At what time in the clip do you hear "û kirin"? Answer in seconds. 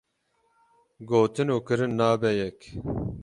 1.55-1.93